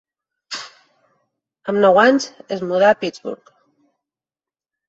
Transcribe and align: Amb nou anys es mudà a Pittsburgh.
Amb 1.73 1.79
nou 1.85 2.01
anys 2.05 2.27
es 2.57 2.65
mudà 2.73 2.91
a 2.95 2.99
Pittsburgh. 3.05 3.55